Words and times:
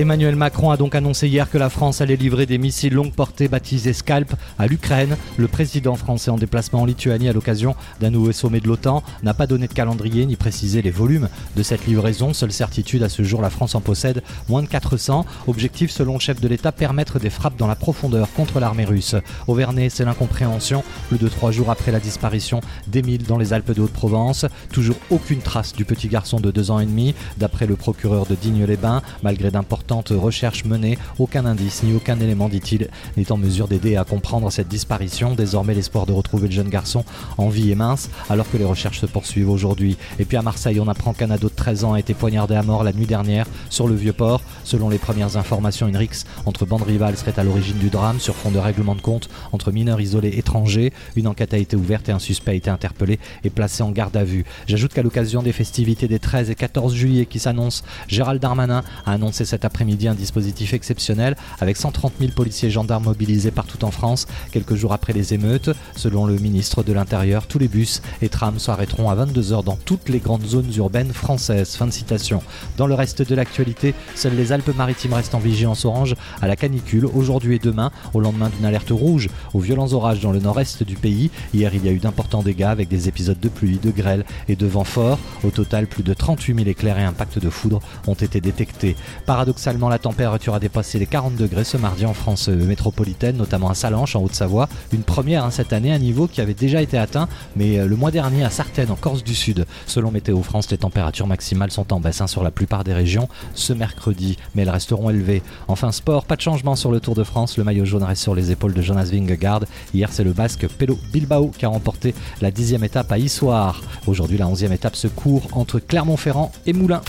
Emmanuel 0.00 0.34
Macron 0.34 0.70
a 0.70 0.78
donc 0.78 0.94
annoncé 0.94 1.28
hier 1.28 1.50
que 1.50 1.58
la 1.58 1.68
France 1.68 2.00
allait 2.00 2.16
livrer 2.16 2.46
des 2.46 2.56
missiles 2.56 2.94
longue 2.94 3.12
portée 3.12 3.48
baptisés 3.48 3.92
Scalp 3.92 4.32
à 4.58 4.66
l'Ukraine. 4.66 5.18
Le 5.36 5.46
président 5.46 5.94
français 5.94 6.30
en 6.30 6.38
déplacement 6.38 6.80
en 6.80 6.84
Lituanie 6.86 7.28
à 7.28 7.34
l'occasion 7.34 7.76
d'un 8.00 8.08
nouveau 8.08 8.32
sommet 8.32 8.60
de 8.60 8.66
l'OTAN 8.66 9.02
n'a 9.22 9.34
pas 9.34 9.46
donné 9.46 9.68
de 9.68 9.74
calendrier 9.74 10.24
ni 10.24 10.36
précisé 10.36 10.80
les 10.80 10.90
volumes 10.90 11.28
de 11.54 11.62
cette 11.62 11.86
livraison. 11.86 12.32
Seule 12.32 12.50
certitude 12.50 13.02
à 13.02 13.10
ce 13.10 13.22
jour, 13.22 13.42
la 13.42 13.50
France 13.50 13.74
en 13.74 13.82
possède 13.82 14.22
moins 14.48 14.62
de 14.62 14.68
400. 14.68 15.26
Objectif 15.46 15.90
selon 15.90 16.14
le 16.14 16.18
chef 16.20 16.40
de 16.40 16.48
l'État, 16.48 16.72
permettre 16.72 17.18
des 17.18 17.28
frappes 17.28 17.58
dans 17.58 17.66
la 17.66 17.76
profondeur 17.76 18.32
contre 18.32 18.58
l'armée 18.58 18.86
russe. 18.86 19.16
Au 19.48 19.54
Vernet, 19.54 19.90
c'est 19.90 20.06
l'incompréhension. 20.06 20.82
Plus 21.10 21.18
de 21.18 21.28
trois 21.28 21.50
jours 21.50 21.70
après 21.70 21.92
la 21.92 22.00
disparition 22.00 22.62
d'Émile 22.86 23.24
dans 23.24 23.36
les 23.36 23.52
Alpes 23.52 23.72
de 23.72 23.82
Haute-Provence, 23.82 24.46
toujours 24.72 24.96
aucune 25.10 25.40
trace 25.40 25.74
du 25.74 25.84
petit 25.84 26.08
garçon 26.08 26.40
de 26.40 26.50
deux 26.50 26.70
ans 26.70 26.80
et 26.80 26.86
demi. 26.86 27.14
D'après 27.36 27.66
le 27.66 27.76
procureur 27.76 28.24
de 28.24 28.34
Digne-les-Bains, 28.34 29.02
malgré 29.22 29.50
d'importants 29.50 29.89
recherche 29.92 30.64
menée, 30.64 30.96
aucun 31.18 31.44
indice 31.44 31.82
ni 31.82 31.94
aucun 31.94 32.18
élément, 32.18 32.48
dit-il, 32.48 32.88
n'est 33.16 33.32
en 33.32 33.36
mesure 33.36 33.68
d'aider 33.68 33.96
à 33.96 34.04
comprendre 34.04 34.50
cette 34.50 34.68
disparition. 34.68 35.34
Désormais, 35.34 35.74
l'espoir 35.74 36.06
de 36.06 36.12
retrouver 36.12 36.48
le 36.48 36.54
jeune 36.54 36.68
garçon 36.68 37.04
en 37.36 37.48
vie 37.48 37.70
est 37.70 37.74
mince, 37.74 38.08
alors 38.28 38.50
que 38.50 38.56
les 38.56 38.64
recherches 38.64 39.00
se 39.00 39.06
poursuivent 39.06 39.50
aujourd'hui. 39.50 39.96
Et 40.18 40.24
puis 40.24 40.36
à 40.36 40.42
Marseille, 40.42 40.80
on 40.80 40.88
apprend 40.88 41.12
qu'un 41.12 41.30
ado 41.30 41.49
13 41.60 41.84
ans 41.84 41.92
a 41.92 42.00
été 42.00 42.14
poignardé 42.14 42.54
à 42.54 42.62
mort 42.62 42.84
la 42.84 42.94
nuit 42.94 43.04
dernière 43.04 43.44
sur 43.68 43.86
le 43.86 43.94
Vieux-Port. 43.94 44.40
Selon 44.64 44.88
les 44.88 44.96
premières 44.96 45.36
informations, 45.36 45.86
une 45.88 45.96
rixe 45.96 46.24
entre 46.46 46.64
bandes 46.64 46.84
rivales 46.84 47.18
serait 47.18 47.38
à 47.38 47.44
l'origine 47.44 47.76
du 47.76 47.90
drame 47.90 48.18
sur 48.18 48.34
fond 48.34 48.50
de 48.50 48.58
règlement 48.58 48.94
de 48.94 49.02
compte 49.02 49.28
entre 49.52 49.70
mineurs 49.70 50.00
isolés 50.00 50.38
étrangers. 50.38 50.90
Une 51.16 51.26
enquête 51.26 51.52
a 51.52 51.58
été 51.58 51.76
ouverte 51.76 52.08
et 52.08 52.12
un 52.12 52.18
suspect 52.18 52.52
a 52.52 52.54
été 52.54 52.70
interpellé 52.70 53.18
et 53.44 53.50
placé 53.50 53.82
en 53.82 53.90
garde 53.90 54.16
à 54.16 54.24
vue. 54.24 54.46
J'ajoute 54.68 54.94
qu'à 54.94 55.02
l'occasion 55.02 55.42
des 55.42 55.52
festivités 55.52 56.08
des 56.08 56.18
13 56.18 56.48
et 56.48 56.54
14 56.54 56.94
juillet 56.94 57.26
qui 57.26 57.38
s'annoncent, 57.38 57.84
Gérald 58.08 58.40
Darmanin 58.40 58.82
a 59.04 59.12
annoncé 59.12 59.44
cet 59.44 59.66
après-midi 59.66 60.08
un 60.08 60.14
dispositif 60.14 60.72
exceptionnel 60.72 61.36
avec 61.60 61.76
130 61.76 62.14
000 62.20 62.32
policiers 62.32 62.68
et 62.68 62.72
gendarmes 62.72 63.04
mobilisés 63.04 63.50
partout 63.50 63.84
en 63.84 63.90
France 63.90 64.26
quelques 64.50 64.76
jours 64.76 64.94
après 64.94 65.12
les 65.12 65.34
émeutes. 65.34 65.68
Selon 65.94 66.24
le 66.24 66.36
ministre 66.36 66.82
de 66.82 66.94
l'Intérieur, 66.94 67.46
tous 67.46 67.58
les 67.58 67.68
bus 67.68 68.00
et 68.22 68.30
trams 68.30 68.58
s'arrêteront 68.58 69.10
à 69.10 69.14
22h 69.14 69.62
dans 69.62 69.76
toutes 69.76 70.08
les 70.08 70.20
grandes 70.20 70.46
zones 70.46 70.72
urbaines 70.78 71.12
françaises. 71.12 71.49
Fin 71.64 71.86
de 71.86 71.92
citation. 71.92 72.42
Dans 72.76 72.86
le 72.86 72.94
reste 72.94 73.22
de 73.22 73.34
l'actualité, 73.34 73.94
seules 74.14 74.36
les 74.36 74.52
Alpes-Maritimes 74.52 75.14
restent 75.14 75.34
en 75.34 75.38
vigilance 75.38 75.84
orange 75.84 76.14
à 76.40 76.46
la 76.46 76.56
canicule 76.56 77.06
aujourd'hui 77.06 77.56
et 77.56 77.58
demain 77.58 77.90
au 78.14 78.20
lendemain 78.20 78.48
d'une 78.48 78.64
alerte 78.64 78.90
rouge 78.90 79.28
aux 79.54 79.60
violents 79.60 79.92
orages 79.92 80.20
dans 80.20 80.32
le 80.32 80.38
nord-est 80.38 80.82
du 80.82 80.96
pays. 80.96 81.30
Hier, 81.52 81.74
il 81.74 81.84
y 81.84 81.88
a 81.88 81.92
eu 81.92 81.98
d'importants 81.98 82.42
dégâts 82.42 82.62
avec 82.62 82.88
des 82.88 83.08
épisodes 83.08 83.38
de 83.38 83.48
pluie, 83.48 83.78
de 83.82 83.90
grêle 83.90 84.24
et 84.48 84.56
de 84.56 84.66
vent 84.66 84.84
fort. 84.84 85.18
Au 85.44 85.50
total, 85.50 85.86
plus 85.86 86.02
de 86.02 86.14
38 86.14 86.54
000 86.54 86.68
éclairs 86.68 86.98
et 86.98 87.04
impacts 87.04 87.38
de 87.38 87.50
foudre 87.50 87.80
ont 88.06 88.14
été 88.14 88.40
détectés. 88.40 88.96
Paradoxalement, 89.26 89.88
la 89.88 89.98
température 89.98 90.54
a 90.54 90.60
dépassé 90.60 90.98
les 90.98 91.06
40 91.06 91.36
degrés 91.36 91.64
ce 91.64 91.76
mardi 91.76 92.06
en 92.06 92.14
France 92.14 92.48
métropolitaine, 92.48 93.36
notamment 93.36 93.70
à 93.70 93.74
Salanches 93.74 94.16
en 94.16 94.22
Haute-Savoie. 94.22 94.68
Une 94.92 95.02
première 95.02 95.44
hein, 95.44 95.50
cette 95.50 95.72
année, 95.72 95.92
un 95.92 95.98
niveau 95.98 96.26
qui 96.28 96.40
avait 96.40 96.54
déjà 96.54 96.80
été 96.82 96.96
atteint, 96.98 97.28
mais 97.56 97.78
euh, 97.78 97.86
le 97.86 97.96
mois 97.96 98.10
dernier 98.10 98.44
à 98.44 98.50
Sartène 98.50 98.90
en 98.90 98.96
Corse 98.96 99.24
du 99.24 99.34
Sud. 99.34 99.66
Selon 99.86 100.10
Météo 100.10 100.42
France, 100.42 100.70
les 100.70 100.78
températures 100.78 101.26
maximales 101.26 101.39
sont 101.40 101.92
en 101.92 102.00
baisse 102.00 102.20
hein, 102.20 102.26
sur 102.26 102.42
la 102.42 102.50
plupart 102.50 102.84
des 102.84 102.94
régions 102.94 103.28
ce 103.54 103.72
mercredi, 103.72 104.36
mais 104.54 104.62
elles 104.62 104.70
resteront 104.70 105.10
élevées. 105.10 105.42
Enfin 105.68 105.92
sport, 105.92 106.24
pas 106.24 106.36
de 106.36 106.40
changement 106.40 106.76
sur 106.76 106.90
le 106.90 107.00
Tour 107.00 107.14
de 107.14 107.24
France. 107.24 107.56
Le 107.56 107.64
maillot 107.64 107.84
jaune 107.84 108.02
reste 108.02 108.22
sur 108.22 108.34
les 108.34 108.50
épaules 108.50 108.74
de 108.74 108.82
Jonas 108.82 109.10
Vingegaard. 109.12 109.64
Hier, 109.94 110.08
c'est 110.12 110.24
le 110.24 110.32
Basque 110.32 110.66
Pelo 110.68 110.98
Bilbao 111.12 111.50
qui 111.56 111.64
a 111.64 111.68
remporté 111.68 112.14
la 112.40 112.50
dixième 112.50 112.84
étape 112.84 113.10
à 113.12 113.18
Issoire. 113.18 113.80
Aujourd'hui, 114.06 114.38
la 114.38 114.46
onzième 114.46 114.72
étape 114.72 114.96
se 114.96 115.08
court 115.08 115.48
entre 115.52 115.78
Clermont-Ferrand 115.78 116.52
et 116.66 116.72
Moulins. 116.72 117.02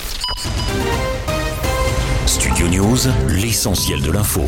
Studio 2.25 2.67
News, 2.67 2.97
l'essentiel 3.27 4.01
de 4.01 4.11
l'info. 4.11 4.41